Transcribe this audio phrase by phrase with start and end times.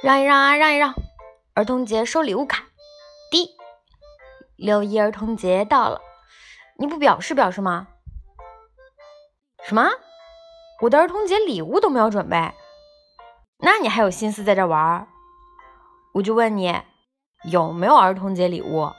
[0.00, 0.94] 让一让啊，让一让！
[1.54, 2.62] 儿童节收礼物卡，
[3.32, 3.50] 滴，
[4.54, 6.00] 六一儿童节到了，
[6.78, 7.88] 你不表示表示吗？
[9.64, 9.90] 什么？
[10.82, 12.54] 我的儿童节礼物都没有准备，
[13.58, 15.08] 那你还有心思在这玩？
[16.14, 16.80] 我就问你，
[17.50, 18.92] 有没有儿童节礼物？